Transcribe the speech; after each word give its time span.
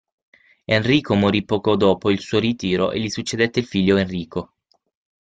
Enrico 0.65 1.13
morì 1.13 1.45
poco 1.45 1.75
dopo 1.75 2.09
il 2.09 2.19
suo 2.19 2.39
ritiro 2.39 2.89
e 2.89 2.99
gli 2.99 3.07
succedette 3.09 3.59
il 3.59 3.67
figlio 3.67 3.97
Enrico. 3.97 4.53